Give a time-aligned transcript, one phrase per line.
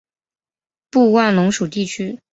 [0.89, 2.17] 布万龙属地区。